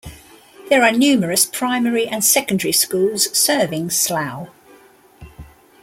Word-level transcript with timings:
There 0.69 0.81
are 0.83 0.91
numerous 0.91 1.45
primary 1.45 2.07
and 2.07 2.25
secondary 2.25 2.71
schools 2.71 3.29
serving 3.37 3.91
Slough. 3.91 4.47